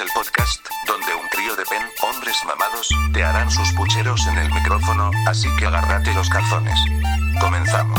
[0.00, 4.48] El podcast, donde un trío de pen, hombres mamados, te harán sus pucheros en el
[4.52, 6.78] micrófono, así que agárrate los calzones.
[7.40, 7.98] Comenzamos.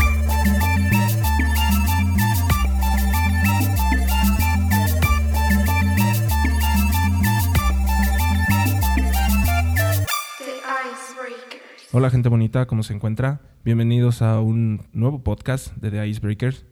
[11.91, 13.41] Hola gente bonita, ¿cómo se encuentra?
[13.65, 16.65] Bienvenidos a un nuevo podcast de The Icebreakers,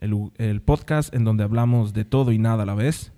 [0.00, 3.12] el, el podcast en donde hablamos de todo y nada a la vez.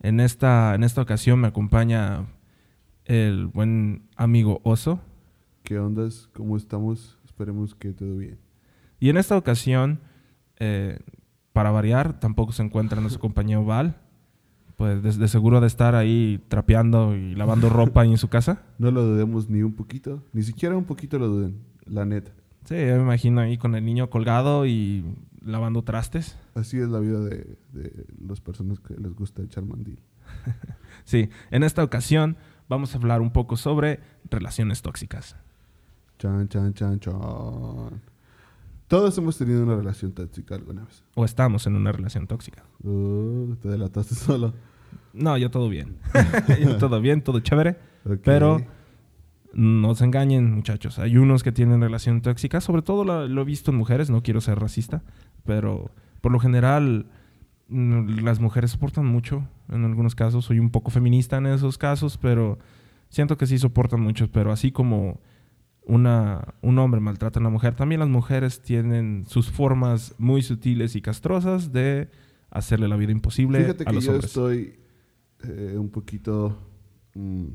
[0.00, 2.26] En esta, en esta ocasión me acompaña
[3.04, 5.00] el buen amigo Oso
[5.66, 6.28] ¿Qué ondas?
[6.32, 7.18] ¿Cómo estamos?
[7.24, 8.38] Esperemos que todo bien.
[9.00, 9.98] y en esta ocasión,
[10.60, 11.00] eh,
[11.52, 13.96] para variar, tampoco se encuentra nuestro compañero Val,
[14.76, 18.62] pues de, de seguro de estar ahí trapeando y lavando ropa ahí en su casa.
[18.78, 22.30] No lo dudemos ni un poquito, ni siquiera un poquito lo duden, la neta.
[22.64, 25.04] Sí, yo me imagino ahí con el niño colgado y
[25.46, 26.36] lavando trastes.
[26.54, 29.98] Así es la vida de, de las personas que les gusta echar mandil.
[31.04, 32.36] Sí, en esta ocasión
[32.68, 35.36] vamos a hablar un poco sobre relaciones tóxicas.
[36.18, 37.20] Chan, chan, chan, chan.
[38.88, 41.04] Todos hemos tenido una relación tóxica alguna vez.
[41.14, 42.64] O estamos en una relación tóxica.
[42.82, 44.54] Uh, te delataste solo.
[45.12, 45.96] No, yo todo bien.
[46.60, 47.76] yo todo bien, todo chévere.
[48.24, 48.62] Pero
[49.52, 50.98] no se engañen, muchachos.
[50.98, 52.60] Hay unos que tienen relación tóxica.
[52.60, 54.10] Sobre todo lo, lo he visto en mujeres.
[54.10, 55.02] No quiero ser racista.
[55.46, 57.06] Pero por lo general
[57.68, 59.48] mm, las mujeres soportan mucho.
[59.68, 60.44] En algunos casos.
[60.44, 62.18] Soy un poco feminista en esos casos.
[62.18, 62.58] Pero
[63.08, 64.30] siento que sí soportan mucho.
[64.30, 65.20] Pero así como
[65.84, 70.96] una, un hombre maltrata a una mujer, también las mujeres tienen sus formas muy sutiles
[70.96, 72.10] y castrosas de
[72.50, 74.26] hacerle la vida imposible Fíjate a que los yo hombres.
[74.30, 74.74] estoy
[75.44, 76.58] eh, un poquito.
[77.14, 77.46] mm,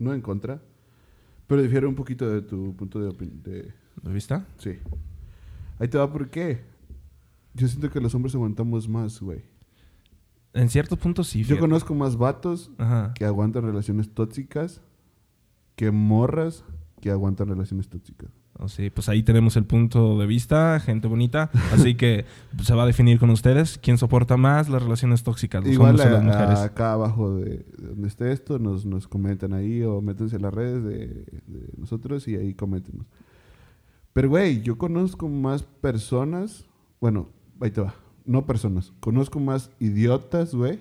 [0.00, 0.60] no en contra,
[1.46, 3.42] pero difiere un poquito de tu punto de opinión.
[3.42, 4.40] De, ¿Lo viste?
[4.58, 4.78] sí.
[5.78, 6.64] Ahí te va por qué.
[7.54, 9.42] Yo siento que los hombres aguantamos más, güey.
[10.54, 11.40] En ciertos puntos sí.
[11.40, 11.60] Yo fíjate.
[11.60, 13.12] conozco más vatos Ajá.
[13.14, 14.80] que aguantan relaciones tóxicas
[15.76, 16.64] que morras
[17.00, 18.30] que aguantan relaciones tóxicas.
[18.60, 21.48] Oh, sí, pues ahí tenemos el punto de vista, gente bonita.
[21.72, 22.24] Así que
[22.60, 26.06] se va a definir con ustedes quién soporta más las relaciones tóxicas, los Igual hombres
[26.06, 26.58] o a- las mujeres.
[26.58, 27.44] acá abajo de,
[27.78, 31.06] de donde esté esto, nos, nos comentan ahí o métanse en las redes de,
[31.46, 33.06] de nosotros y ahí coméntenos.
[34.18, 36.66] Pero, güey, yo conozco más personas,
[37.00, 37.28] bueno,
[37.60, 37.94] ahí te va,
[38.26, 40.80] no personas, conozco más idiotas, güey,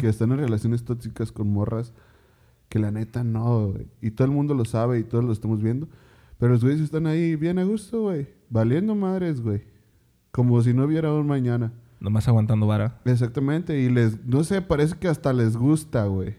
[0.00, 1.92] que están en relaciones tóxicas con morras
[2.68, 3.86] que la neta no, güey.
[4.00, 5.86] Y todo el mundo lo sabe y todos lo estamos viendo.
[6.40, 8.26] Pero los güeyes están ahí bien a gusto, güey.
[8.50, 9.62] Valiendo madres, güey.
[10.32, 11.72] Como si no hubiera un mañana.
[12.00, 13.00] Nomás aguantando vara.
[13.04, 13.80] Exactamente.
[13.80, 16.34] Y les, no sé, parece que hasta les gusta, güey.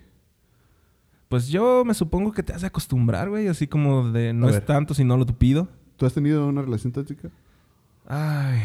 [1.30, 3.48] Pues yo me supongo que te has de acostumbrar, güey.
[3.48, 4.66] Así como de no A es ver.
[4.66, 5.70] tanto si no lo pido.
[6.04, 7.30] ¿Tú has tenido una relación tóxica?
[8.06, 8.60] Ay.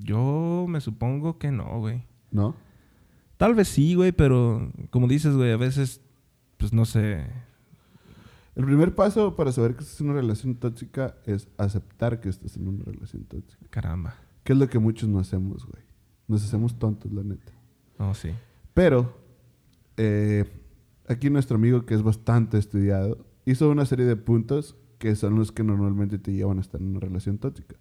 [0.00, 2.02] Yo me supongo que no, güey.
[2.32, 2.56] ¿No?
[3.36, 6.00] Tal vez sí, güey, pero como dices, güey, a veces,
[6.56, 7.24] pues no sé.
[8.56, 12.56] El primer paso para saber que estás en una relación tóxica es aceptar que estás
[12.56, 13.64] en una relación tóxica.
[13.70, 14.16] Caramba.
[14.42, 15.84] Que es lo que muchos no hacemos, güey.
[16.26, 17.52] Nos hacemos tontos, la neta.
[17.96, 18.30] No, sí.
[18.74, 19.16] Pero,
[19.96, 20.50] eh,
[21.06, 25.50] aquí nuestro amigo, que es bastante estudiado, hizo una serie de puntos que son los
[25.50, 27.74] que normalmente te llevan a estar en una relación tóxica.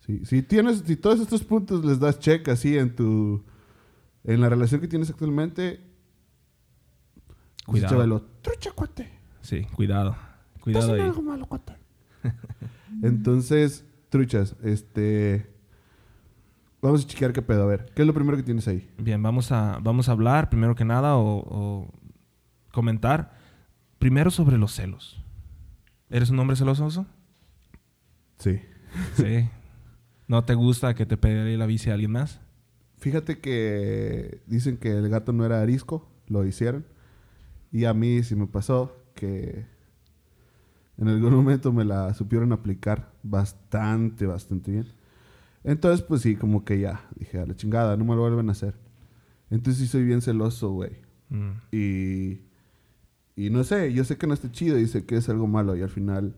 [0.00, 3.44] Sí, Si tienes, si todos estos puntos les das check así en tu,
[4.24, 5.80] en la relación que tienes actualmente,
[7.66, 7.94] Cuidado.
[7.94, 9.10] Chavalo, trucha cuate.
[9.42, 10.16] Sí, cuidado.
[10.62, 11.02] Cuidado ahí.
[11.02, 11.74] algo malo, cuate.
[13.02, 15.52] Entonces, truchas, este,
[16.80, 17.64] vamos a chequear qué pedo.
[17.64, 18.88] A ver, ¿qué es lo primero que tienes ahí?
[18.96, 21.92] Bien, vamos a, vamos a hablar primero que nada o, o
[22.72, 23.36] comentar
[23.98, 25.22] primero sobre los celos.
[26.10, 26.86] ¿Eres un hombre celoso?
[26.86, 27.06] Oso?
[28.38, 28.60] Sí.
[29.14, 29.48] Sí.
[30.26, 32.40] ¿No te gusta que te pegue la bici a alguien más?
[32.98, 36.84] Fíjate que dicen que el gato no era arisco, lo hicieron.
[37.70, 39.66] Y a mí sí me pasó que
[40.96, 44.86] en algún momento me la supieron aplicar bastante, bastante bien.
[45.64, 48.52] Entonces, pues sí, como que ya, dije, a la chingada, no me lo vuelven a
[48.52, 48.74] hacer.
[49.50, 50.92] Entonces sí soy bien celoso, güey.
[51.28, 51.50] Mm.
[51.72, 52.40] Y,
[53.46, 55.76] y no sé, yo sé que no está chido y sé que es algo malo
[55.76, 56.34] y al final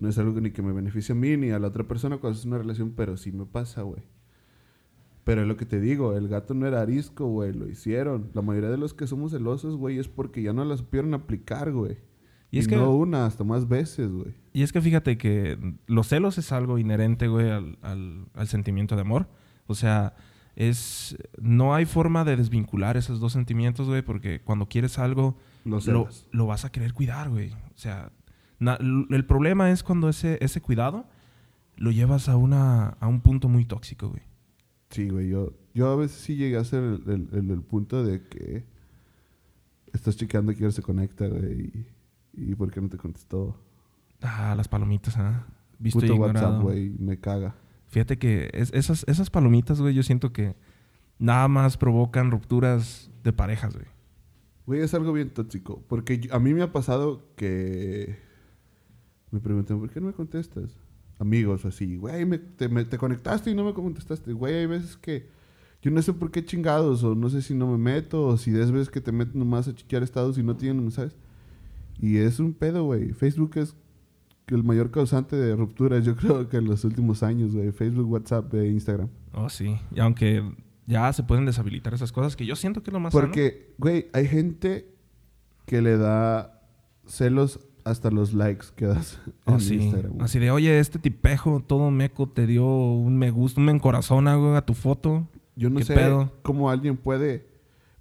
[0.00, 2.18] no es algo que ni que me beneficie a mí ni a la otra persona
[2.18, 4.02] cuando es una relación, pero sí me pasa, güey.
[5.24, 8.30] Pero es lo que te digo, el gato no era arisco, güey, lo hicieron.
[8.34, 11.70] La mayoría de los que somos celosos, güey, es porque ya no la supieron aplicar,
[11.70, 11.98] güey.
[12.50, 14.34] Y es que- no una, hasta más veces, güey.
[14.52, 18.96] Y es que fíjate que los celos es algo inherente, güey, al, al- al sentimiento
[18.96, 19.28] de amor.
[19.68, 20.16] O sea,
[20.56, 21.16] es...
[21.40, 26.08] No hay forma de desvincular esos dos sentimientos, güey, porque cuando quieres algo, Lo lo,
[26.32, 27.50] lo vas a querer cuidar, güey.
[27.52, 28.10] O sea,
[28.58, 28.78] na-
[29.10, 31.06] el problema es cuando ese, ese cuidado
[31.76, 34.22] lo llevas a, una, a un punto muy tóxico, güey.
[34.90, 38.04] Sí, güey, yo, yo a veces sí llegué a ser el, el- el- el punto
[38.04, 38.64] de que
[39.92, 41.86] estás chequeando quién se conecta, güey,
[42.34, 43.56] y, y por qué no te contestó.
[44.22, 45.46] Ah, las palomitas, ¿ah?
[45.78, 46.20] Visto y Puto.
[46.20, 47.54] WhatsApp, güey, me caga.
[47.88, 50.54] Fíjate que es- esas, esas palomitas, güey, yo siento que
[51.18, 53.86] nada más provocan rupturas de parejas, güey.
[54.66, 55.82] Güey, es algo bien tóxico.
[55.88, 58.16] Porque a mí me ha pasado que
[59.30, 60.76] me preguntan, ¿por qué no me contestas?
[61.18, 64.32] Amigos, así, güey, me- te, conectaste y no me contestaste.
[64.32, 65.28] Güey, hay veces que
[65.80, 68.56] yo no sé por qué chingados, o no sé si no me meto, o si
[68.56, 71.16] es veces que te metes nomás a chequear estados y no tienen mensajes.
[71.98, 73.12] Y es un pedo, güey.
[73.12, 73.74] Facebook es
[74.48, 77.72] el mayor causante de rupturas, yo creo que en los últimos años, güey.
[77.72, 79.08] Facebook, WhatsApp e Instagram.
[79.32, 79.76] Oh, sí.
[79.94, 80.42] Y aunque
[80.86, 83.12] ya se pueden deshabilitar esas cosas, que yo siento que es lo más.
[83.12, 84.88] Porque, güey, hay gente
[85.66, 86.60] que le da
[87.06, 89.74] celos hasta los likes que das Oh, en sí.
[89.74, 90.12] Instagram.
[90.12, 90.24] güey.
[90.24, 94.36] Así de, oye, este tipejo todo meco te dio un me gusta, un me encorazona,
[94.36, 95.28] güey, a tu foto.
[95.56, 96.32] Yo no ¿Qué sé pedo?
[96.42, 97.46] cómo alguien puede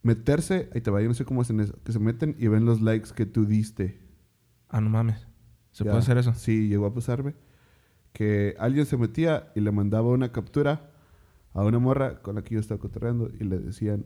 [0.04, 2.66] meterse, ahí te va, yo no sé cómo hacen eso, que se meten y ven
[2.66, 4.00] los likes que tú diste.
[4.70, 5.28] Ah, no mames.
[5.72, 5.92] ¿Se Ya.
[5.92, 6.34] puede hacer eso?
[6.34, 7.34] Sí, llegó a pasarme.
[8.14, 10.91] Que alguien se metía y le mandaba una captura
[11.54, 14.06] a una morra con la que yo estaba cotorreando y le decían,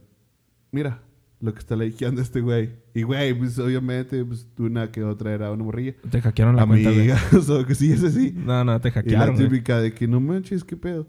[0.72, 1.02] mira
[1.40, 2.72] lo que está likeando este güey.
[2.94, 5.94] Y güey, pues obviamente, pues una que otra era una morrilla.
[6.10, 6.90] Te hackearon la cuenta.
[6.90, 8.32] Amigas, o que sí, es así.
[8.36, 11.08] No, no, te Y la hackearon, típica de que no manches, qué pedo.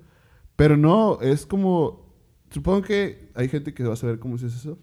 [0.56, 2.06] Pero no, es como.
[2.50, 4.78] Supongo que hay gente que va a saber cómo se hace eso.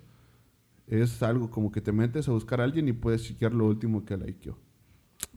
[0.88, 4.06] Es algo como que te metes a buscar a alguien y puedes chequear lo último
[4.06, 4.58] que likeó.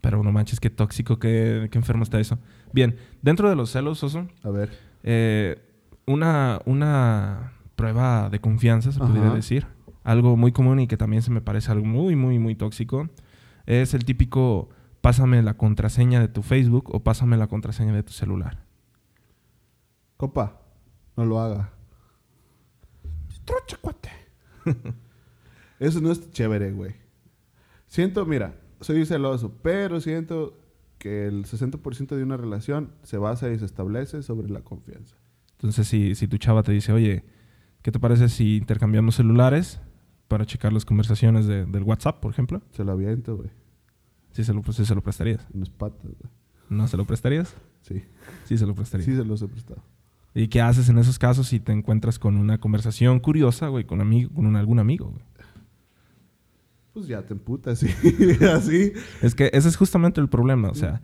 [0.01, 2.39] Pero no manches, qué tóxico, qué, qué enfermo está eso.
[2.73, 4.71] Bien, dentro de los celos, Oso, A ver.
[5.03, 5.57] eh,
[6.07, 9.13] una, una prueba de confianza, se Ajá.
[9.13, 9.67] podría decir.
[10.05, 13.09] Algo muy común y que también se me parece algo muy, muy, muy tóxico.
[13.67, 14.69] Es el típico,
[15.01, 18.65] pásame la contraseña de tu Facebook o pásame la contraseña de tu celular.
[20.17, 20.61] Copa,
[21.17, 21.73] no lo haga.
[23.45, 24.11] Trocha, cuate.
[25.79, 26.95] Eso no es chévere, güey.
[27.87, 30.59] Siento, mira, soy celoso, pero siento
[30.99, 35.17] que el 60% de una relación se basa y se establece sobre la confianza.
[35.57, 37.25] Entonces, si, si tu chava te dice, oye,
[37.83, 39.81] ¿qué te parece si intercambiamos celulares
[40.29, 42.63] para checar las conversaciones de- del WhatsApp, por ejemplo?
[42.73, 43.49] Se lo aviento, güey.
[44.33, 45.47] Sí se lo, sí se lo prestarías.
[45.55, 46.31] Unas patas, güey.
[46.69, 47.55] ¿No se lo prestarías?
[47.83, 48.03] Sí.
[48.45, 49.07] Sí se lo prestarías.
[49.07, 49.83] Sí, se los he prestado.
[50.35, 54.01] ¿Y qué haces en esos casos si te encuentras con una conversación curiosa, güey, con,
[54.03, 55.23] amigo, con un- algún amigo, güey?
[56.93, 57.89] Pues ya te emputas, sí.
[58.53, 58.93] Así.
[59.23, 61.03] Es que ese es justamente el problema, o sea,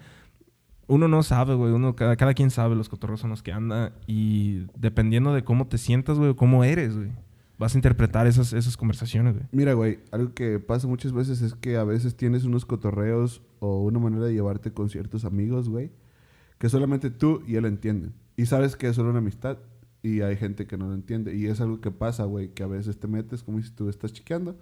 [0.86, 3.92] uno no sabe, güey, uno, cada, cada quien sabe los cotorros son los que anda
[4.06, 7.10] y dependiendo de cómo te sientas, güey, o cómo eres, güey,
[7.58, 9.46] vas a interpretar esas, esas conversaciones, güey.
[9.52, 13.82] Mira, güey, algo que pasa muchas veces es que a veces tienes unos cotorreos o
[13.82, 15.92] una manera de llevarte con ciertos amigos, güey,
[16.58, 18.14] que solamente tú y él entienden.
[18.36, 19.58] Y sabes que es solo una amistad
[20.02, 21.34] y hay gente que no lo entiende.
[21.36, 24.12] Y es algo que pasa, güey, que a veces te metes, como si tú estás
[24.12, 24.58] chiqueando,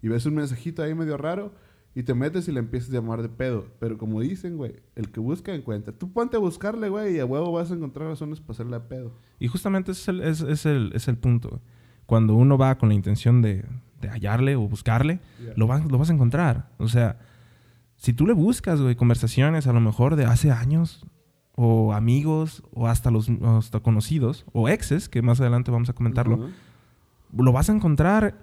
[0.00, 1.52] y ves un mensajito ahí medio raro
[1.94, 3.66] y te metes y le empiezas a llamar de pedo.
[3.80, 5.92] Pero como dicen, güey, el que busca encuentra.
[5.92, 8.88] Tú ponte a buscarle, güey, y a huevo vas a encontrar razones para hacerle a
[8.88, 9.12] pedo.
[9.38, 11.60] Y justamente ese es el, es, es el, es el punto.
[12.06, 13.64] Cuando uno va con la intención de,
[14.00, 15.20] de hallarle o buscarle,
[15.56, 16.70] lo, vas, lo vas a encontrar.
[16.78, 17.18] O sea,
[17.96, 21.04] si tú le buscas, güey, conversaciones a lo mejor de hace años,
[21.56, 26.48] o amigos, o hasta los hasta conocidos, o exes, que más adelante vamos a comentarlo,
[27.36, 28.38] lo vas a encontrar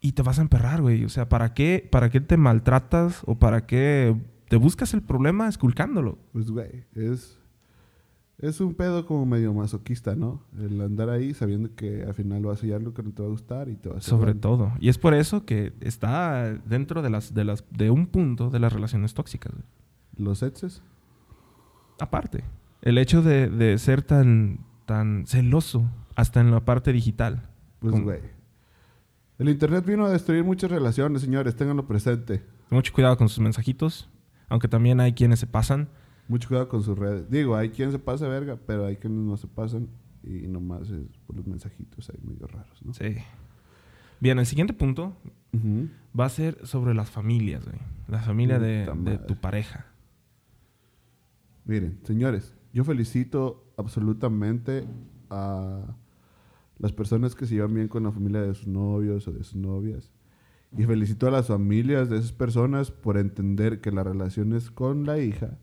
[0.00, 1.04] y te vas a emperrar, güey.
[1.04, 4.16] O sea, ¿para qué, ¿para qué te maltratas o para qué
[4.48, 6.18] te buscas el problema esculcándolo?
[6.32, 7.38] Pues, güey, es,
[8.38, 10.42] es un pedo como medio masoquista, ¿no?
[10.58, 13.28] El andar ahí sabiendo que al final vas a hallar lo que no te va
[13.28, 14.72] a gustar y te va a hacer Sobre todo.
[14.80, 18.60] Y es por eso que está dentro de las, de las, de un punto de
[18.60, 19.52] las relaciones tóxicas.
[19.52, 19.64] güey.
[20.16, 20.82] Los exes,
[22.00, 22.44] Aparte,
[22.82, 27.50] el hecho de, de ser tan, tan celoso hasta en la parte digital.
[27.80, 28.37] pues, güey.
[29.38, 32.42] El internet vino a destruir muchas relaciones, señores, ténganlo presente.
[32.70, 34.10] Mucho cuidado con sus mensajitos,
[34.48, 35.88] aunque también hay quienes se pasan.
[36.26, 37.30] Mucho cuidado con sus redes.
[37.30, 39.88] Digo, hay quien se pasa verga, pero hay quienes no se pasan
[40.24, 42.92] y nomás es por los mensajitos ahí medio raros, ¿no?
[42.92, 43.16] Sí.
[44.18, 45.16] Bien, el siguiente punto
[46.18, 47.78] va a ser sobre las familias, güey.
[48.08, 49.86] La familia de, tu pareja.
[51.64, 54.84] Miren, señores, yo felicito absolutamente
[55.30, 55.94] a
[56.78, 59.56] las personas que se llevan bien con la familia de sus novios o de sus
[59.56, 60.12] novias.
[60.76, 65.06] Y felicito a las familias de esas personas por entender que la relación es con
[65.06, 65.58] la hija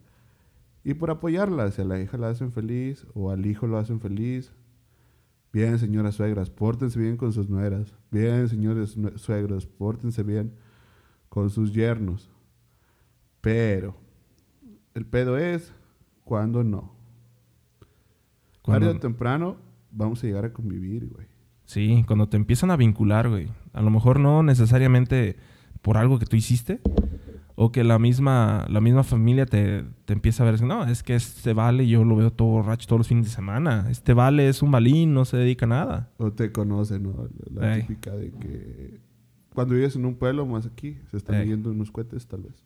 [0.83, 1.69] y por apoyarla.
[1.71, 4.51] Si a la hija la hacen feliz o al hijo lo hacen feliz.
[5.53, 7.93] Bien, señoras suegras, pórtense bien con sus nueras.
[8.11, 10.53] Bien, señores suegros, pórtense bien
[11.29, 12.29] con sus yernos.
[13.41, 13.95] Pero
[14.95, 15.71] el pedo es
[16.23, 16.93] cuando no.
[18.63, 19.57] Cuando- Tarde o temprano
[19.95, 21.27] vamos a llegar a convivir, güey.
[21.65, 23.47] Sí, cuando te empiezan a vincular, güey.
[23.73, 25.37] A lo mejor no necesariamente
[25.81, 26.79] por algo que tú hiciste.
[27.57, 31.15] O que la misma, la misma familia te, te empieza a ver, no, es que
[31.15, 33.87] este vale, yo lo veo todo borracho todos los fines de semana.
[33.89, 36.09] Este vale es un balín, no se dedica a nada.
[36.17, 37.29] O te conocen, ¿no?
[37.53, 38.99] La típica de que
[39.53, 41.47] cuando vives en un pueblo más aquí, se están Ey.
[41.47, 42.61] yendo unos cohetes tal vez.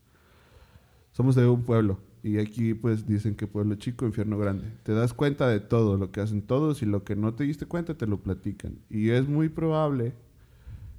[1.11, 4.71] Somos de un pueblo y aquí pues dicen que pueblo chico, infierno grande.
[4.83, 7.65] Te das cuenta de todo lo que hacen todos y lo que no te diste
[7.65, 8.79] cuenta te lo platican.
[8.89, 10.13] Y es muy probable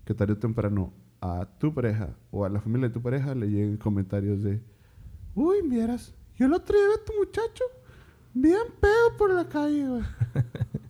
[0.04, 3.46] que tarde o temprano a tu pareja o a la familia de tu pareja le
[3.48, 4.60] lleguen comentarios de,
[5.34, 7.64] uy, vieras, yo día vi a tu muchacho
[8.32, 10.02] bien pedo por la calle, güey.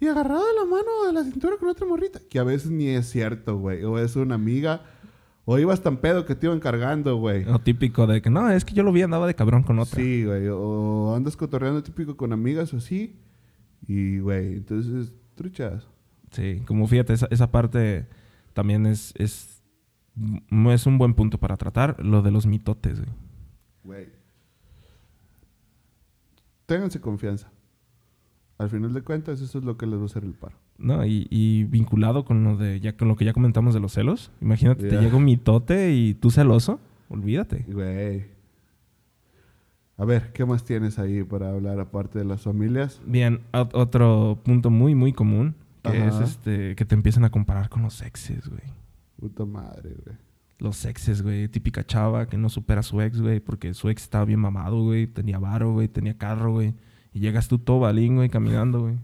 [0.00, 2.20] Y agarrado de la mano o de la cintura con otra morrita.
[2.30, 3.84] Que a veces ni es cierto, güey.
[3.84, 4.82] O es una amiga.
[5.52, 7.42] O ibas tan pedo que te iban cargando, güey.
[7.44, 9.96] Lo típico de que, no, es que yo lo vi, andaba de cabrón con otra.
[9.96, 10.46] Sí, güey.
[10.46, 13.18] O andas cotorreando típico con amigas o así.
[13.84, 15.88] Y, güey, entonces, truchas.
[16.30, 18.06] Sí, como fíjate, esa, esa parte
[18.52, 19.60] también es, es,
[20.72, 23.10] es un buen punto para tratar, lo de los mitotes, güey.
[23.82, 24.08] Güey.
[26.66, 27.50] Ténganse confianza.
[28.56, 30.54] Al final de cuentas, eso es lo que les va a hacer el paro.
[30.80, 33.92] No, y, y vinculado con lo de ya con lo que ya comentamos de los
[33.92, 34.32] celos.
[34.40, 37.64] Imagínate, te llega un mitote y tú celoso, olvídate.
[37.68, 38.24] Güey.
[39.98, 43.00] A ver, ¿qué más tienes ahí para hablar aparte de las familias?
[43.04, 46.08] Bien, ot- otro punto muy, muy común, que Ajá.
[46.22, 48.62] es este, que te empiezan a comparar con los exes, güey.
[49.18, 50.16] Puta madre, güey.
[50.58, 51.48] Los exes, güey.
[51.48, 54.82] Típica chava que no supera a su ex, güey, porque su ex estaba bien mamado,
[54.82, 55.06] güey.
[55.06, 55.88] Tenía varo, güey.
[55.88, 56.74] Tenía carro, güey.
[57.12, 58.94] Y llegas tú todo balín, güey, caminando, güey.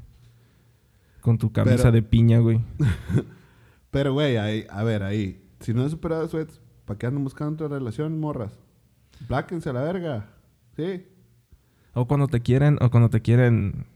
[1.27, 2.61] Con tu camisa Pero- de piña, güey.
[3.91, 5.43] Pero, güey, ahí, a ver, ahí.
[5.59, 8.57] Si no has superado a su ex, ¿para qué andan buscando otra relación, morras?
[9.27, 10.29] Pláquense a la verga.
[10.77, 11.05] Sí.
[11.95, 13.87] O cuando te quieren, o cuando te quieren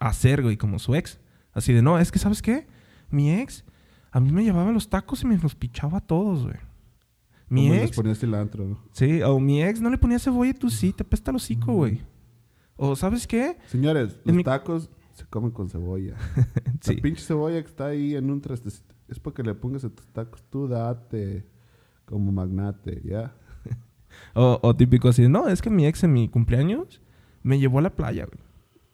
[0.00, 1.20] hacer, güey, como su ex.
[1.52, 2.66] Así de, no, es que, ¿sabes qué?
[3.10, 3.64] Mi ex,
[4.10, 6.56] a mí me llevaba los tacos y me los pichaba a todos, güey.
[7.48, 8.78] Mi les ex, ponía cilantro, ¿no?
[8.90, 11.74] sí, o mi ex no le ponía cebolla y tú sí, te pesta el hocico,
[11.74, 12.00] güey.
[12.74, 13.56] O, ¿sabes qué?
[13.68, 16.14] Señores, En los mi- tacos se comen con cebolla.
[16.80, 16.96] Sí.
[16.96, 18.94] La pinche cebolla que está ahí en un trastecito.
[19.08, 20.42] Es para que le pongas a tus tacos.
[20.50, 21.46] Tú date
[22.04, 23.34] como magnate, ¿ya?
[24.34, 27.00] O, o típico así, no, es que mi ex en mi cumpleaños
[27.42, 28.38] me llevó a la playa, güey.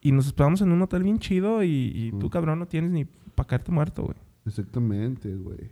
[0.00, 2.30] Y nos hospedamos en un hotel bien chido y, y tú, Mm.
[2.30, 4.16] cabrón, no tienes ni para caerte muerto, güey.
[4.46, 5.70] Exactamente, güey.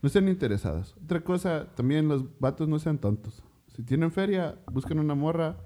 [0.00, 0.96] No estén interesados.
[1.04, 3.42] Otra cosa, también los vatos no sean tontos.
[3.74, 5.56] Si tienen feria, busquen una morra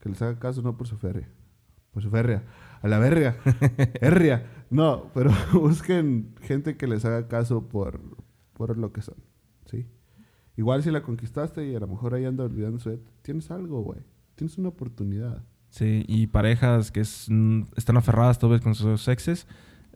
[0.00, 1.28] que les haga caso, no por su feria.
[1.90, 2.42] Por su feria.
[2.84, 3.38] A la verga.
[4.02, 4.44] Herria.
[4.68, 7.98] No, pero busquen gente que les haga caso por,
[8.52, 9.16] por lo que son.
[9.64, 9.86] ¿Sí?
[10.58, 14.00] Igual si la conquistaste y a lo mejor ahí anda olvidando su tienes algo, güey.
[14.34, 15.42] Tienes una oportunidad.
[15.70, 19.46] Sí, y parejas que mm, están aferradas todavía con sus exes.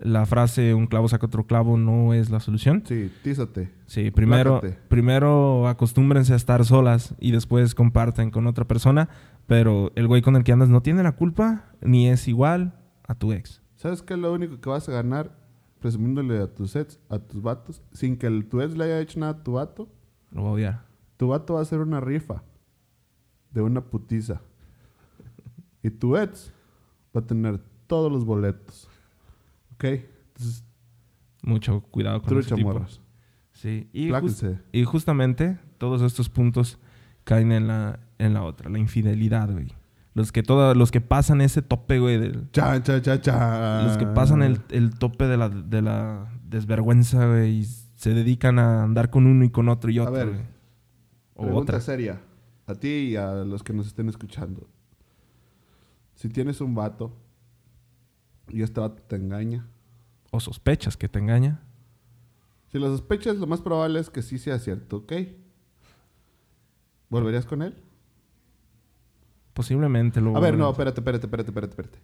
[0.00, 2.83] La frase un clavo saca otro clavo no es la solución.
[2.87, 3.73] Sí, tízate.
[3.87, 4.81] Sí, primero, Plácate.
[4.88, 9.09] primero acostúmbrense a estar solas y después comparten con otra persona,
[9.47, 13.14] pero el güey con el que andas no tiene la culpa ni es igual a
[13.14, 13.61] tu ex.
[13.76, 15.37] ¿Sabes qué es lo único que vas a ganar
[15.81, 19.19] presumiéndole a tus ex, a tus vatos, sin que el, tu ex le haya hecho
[19.21, 19.88] nada a tu vato?
[20.31, 20.85] Lo voy a odiar.
[21.17, 22.43] Tu vato va a hacer una rifa
[23.50, 24.40] de una putiza.
[25.83, 26.52] Y tu ex
[27.17, 28.88] va a tener todos los boletos.
[29.78, 29.85] ¿Ok?
[29.85, 30.64] Entonces,
[31.42, 33.00] Mucho cuidado con trucha morros.
[33.52, 34.11] Sí, y,
[34.73, 36.78] y justamente todos estos puntos
[37.25, 39.68] caen en la, en la otra, la infidelidad, güey.
[40.14, 43.87] Los que, toda- los que pasan ese tope, güey, del, Chan, chan, chan, chan.
[43.87, 48.58] Los que pasan el, el tope de la, de la desvergüenza, güey, y se dedican
[48.58, 50.40] a andar con uno y con otro y A otro, ver, güey.
[51.35, 51.80] O Pregunta otra.
[51.80, 52.20] seria.
[52.66, 54.68] A ti y a los que nos estén escuchando.
[56.16, 57.16] Si tienes un vato
[58.50, 59.67] y este vato te engaña,
[60.31, 61.62] O sospechas que te engaña.
[62.71, 65.12] Si lo sospechas, lo más probable es que sí sea cierto, ¿ok?
[67.09, 67.75] ¿Volverías con él?
[69.55, 70.37] Posiblemente lo...
[70.37, 71.99] A ver, no, espérate, espérate, espérate, espérate, espérate.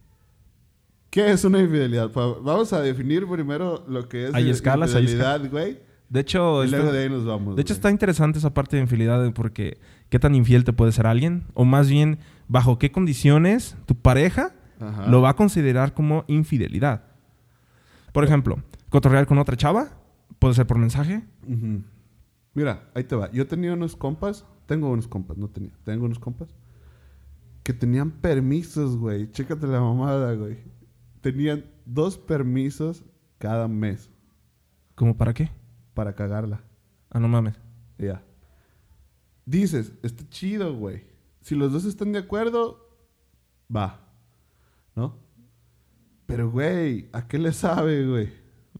[1.10, 2.10] ¿Qué es una infidelidad?
[2.12, 5.78] Vamos a definir primero lo que es Hay escalas, hay infidelidad, güey.
[6.08, 7.56] De hecho, Y está- luego de ahí nos vamos.
[7.56, 7.78] de hecho güey.
[7.78, 11.44] está interesante esa parte de infidelidad de porque qué tan infiel te puede ser alguien.
[11.54, 15.06] O más bien, bajo qué condiciones tu pareja Ajá.
[15.06, 17.04] lo va a considerar como infidelidad.
[18.12, 19.88] Por ejemplo, cotorrear con otra chava.
[20.38, 21.24] Puede ser por mensaje.
[22.54, 23.30] Mira, ahí te va.
[23.32, 26.48] Yo tenía unos compas, tengo unos compas, no tenía, tengo unos compas
[27.62, 29.30] que tenían permisos, güey.
[29.32, 30.58] Chécate la mamada, güey.
[31.22, 33.02] Tenían dos permisos
[33.38, 34.10] cada mes
[34.94, 35.50] ¿Cómo para qué?
[35.94, 36.62] para cagarla.
[37.10, 37.54] Ah, no mames.
[37.98, 38.22] Ya.
[39.46, 41.04] Dices, está chido, güey.
[41.40, 42.90] Si los dos están de acuerdo,
[43.74, 44.03] va.
[44.94, 45.18] ¿No?
[46.26, 48.32] Pero, güey, ¿a qué le sabe, güey?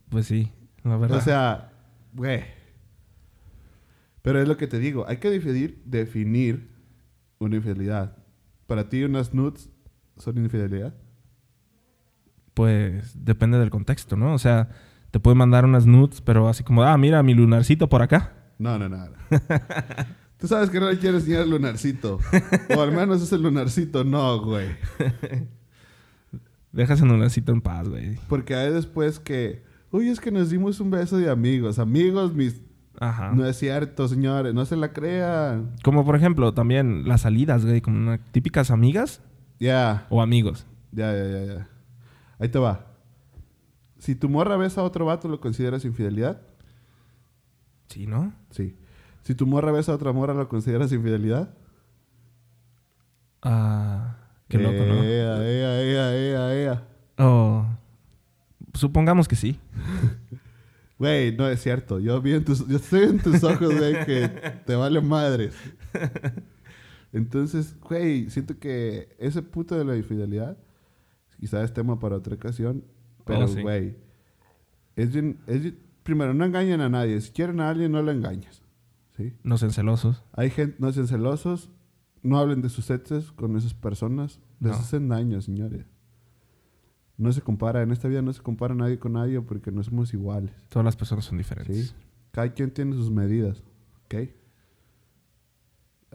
[0.09, 0.50] Pues sí,
[0.83, 1.18] la verdad.
[1.18, 1.73] O sea,
[2.12, 2.44] güey.
[4.23, 6.71] Pero es lo que te digo, hay que definir, definir
[7.38, 8.16] una infidelidad.
[8.66, 9.68] Para ti unas nudes
[10.16, 10.94] son infidelidad.
[12.54, 14.33] pues depende del contexto, ¿no?
[14.33, 14.71] O sea,
[15.11, 18.33] te puede mandar unas nudes, pero así como, ah, mira mi lunarcito por acá.
[18.59, 19.09] No, no, no.
[20.38, 22.18] Tú sabes que no le quieres enseñar el lunarcito.
[22.76, 24.68] O al menos es el lunarcito, no, güey.
[26.75, 28.16] Dejas el lunarcito en paz, güey.
[28.28, 29.62] Porque hay después que,
[29.93, 31.78] uy, es que nos dimos un beso de amigos.
[31.78, 32.61] Amigos, mis...
[32.99, 33.33] Ajá.
[33.33, 35.75] No es cierto, señores, no se la crean.
[35.83, 39.21] Como por ejemplo, también las salidas, güey, como una- típicas amigas
[39.59, 40.66] Ya, o amigos.
[40.93, 41.69] ya, ya, ya, ya.
[42.38, 42.87] Ahí te va.
[43.99, 46.43] Si tu morra besa a otro vato, ¿lo consideras infidelidad?
[47.88, 48.33] Sí, ¿no?
[48.50, 48.76] Sí.
[49.23, 51.54] Si tu morra besa a otra morra, ¿lo consideras infidelidad?
[53.43, 53.93] Ah,
[54.58, 55.02] qué loco, ¿no?
[55.02, 56.88] Ea, ea, ea, ea, ea.
[57.18, 57.66] Oh,
[58.75, 59.58] supongamos que sí.
[60.96, 61.99] Güey, no es cierto.
[61.99, 64.28] Yo vi en tus, yo estoy en tus ojos, güey, que
[64.64, 65.52] te vale madres.
[67.12, 70.56] Entonces, güey, siento que ese punto de la infidelidad,
[71.38, 72.84] quizás es tema para otra ocasión,
[73.25, 73.61] pero, Oh, sí.
[73.62, 73.96] güey,
[74.96, 77.20] es bien, es bien- primero, no engañen a nadie.
[77.20, 78.62] Si quieren a alguien, no lo engañes.
[79.16, 79.32] ¿Sí?
[79.42, 80.25] No sean celosos.
[80.32, 81.70] Hay gente, no sean celosos,
[82.25, 84.40] no hablen de sus exes con esas personas.
[84.59, 84.78] Les No.
[84.78, 85.87] hacen daño, señores.
[87.16, 90.12] No se compara, en esta vida no se compara nadie con nadie porque no somos
[90.12, 90.50] iguales.
[90.69, 91.88] Todas las personas son diferentes.
[91.90, 91.95] ¿sí?
[92.33, 93.62] Cada quien tiene sus medidas,
[94.07, 94.14] ¿ok?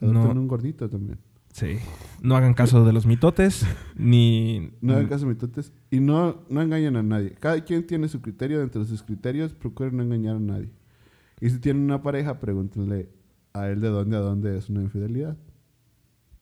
[0.02, 0.30] No.
[0.32, 1.20] Un gordito también.
[1.54, 1.78] Sí.
[2.22, 4.72] No hagan caso de los mitotes, ni...
[4.82, 7.32] No hagan caso mitotes y no, no engañen a nadie.
[7.32, 10.70] Cada quien tiene su criterio, dentro de sus criterios, procuren no engañar a nadie.
[11.42, 13.10] Y si tienen una pareja, pregúntenle
[13.54, 15.38] a él de dónde a dónde es una infidelidad,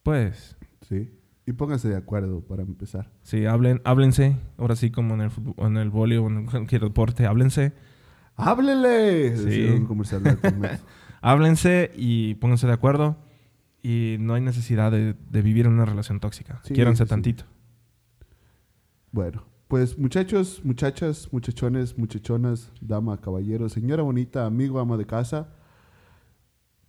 [0.08, 0.56] Pues,
[0.88, 1.10] ¿sí?
[1.44, 3.10] Y pónganse de acuerdo para empezar.
[3.20, 4.38] sí, hablen, háblense.
[4.56, 7.74] Ahora sí, como en el, fútbol, en el vóley o en cualquier deporte, háblense.
[8.34, 9.36] ¡Háblele!
[9.36, 9.44] Sí.
[9.50, 10.78] De.
[11.20, 13.18] Háblense y pónganse de acuerdo.
[13.82, 16.62] Y no hay necesidad de, de vivir en una relación tóxica.
[16.64, 17.10] Sí, Quiéranse sí.
[17.10, 17.44] tantito.
[19.12, 25.48] Bueno, pues muchachos, muchachas, muchachones, muchachonas, dama, caballero, señora bonita, amigo, ama de casa.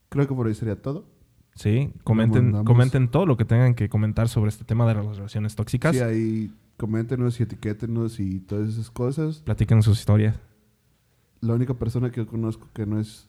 [0.08, 1.19] Creo que por hoy sería todo.
[1.60, 5.58] Sí, comenten, comenten todo lo que tengan que comentar sobre este tema de las relaciones
[5.58, 5.94] tóxicas.
[5.94, 9.40] Sí, ahí coméntenos y etiquétenos y todas esas cosas.
[9.40, 10.40] Platiquen sus historias.
[11.42, 13.28] La única persona que yo conozco que no es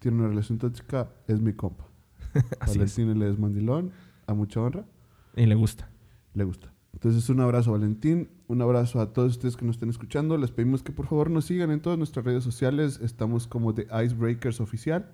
[0.00, 1.86] tiene una relación tóxica es mi compa.
[2.60, 2.94] Así es.
[2.98, 3.90] Valentín él es mandilón,
[4.26, 4.84] a mucha honra,
[5.34, 5.88] Y le gusta.
[6.34, 6.74] le gusta.
[6.92, 10.36] Entonces, un abrazo Valentín, un abrazo a todos ustedes que nos estén escuchando.
[10.36, 13.00] Les pedimos que por favor nos sigan en todas nuestras redes sociales.
[13.02, 15.10] Estamos como The Icebreakers Oficial.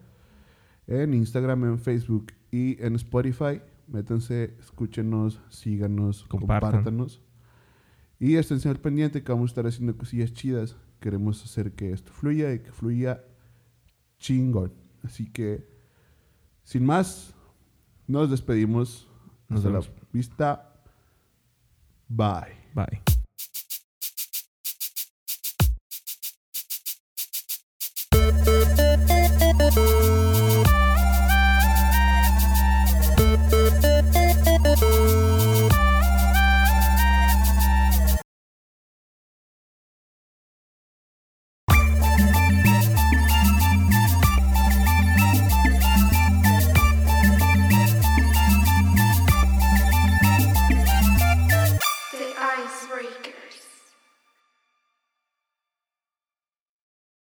[0.86, 3.60] En Instagram, en Facebook y en Spotify.
[3.88, 6.70] Métanse, escúchenos, síganos, Compartan.
[6.70, 7.22] compártanos.
[8.18, 10.76] Y estén al pendiente que vamos a estar haciendo cosillas chidas.
[11.00, 13.24] Queremos hacer que esto fluya y que fluya
[14.18, 14.72] chingón.
[15.02, 15.68] Así que,
[16.62, 17.34] sin más,
[18.06, 19.08] nos despedimos.
[19.48, 19.80] Nos Hasta la
[20.12, 20.72] vista.
[22.08, 22.54] Bye.
[22.74, 23.11] Bye.